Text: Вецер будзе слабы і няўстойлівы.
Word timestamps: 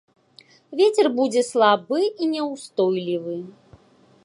Вецер 0.79 1.09
будзе 1.19 1.43
слабы 1.51 2.01
і 2.07 2.23
няўстойлівы. 2.33 3.37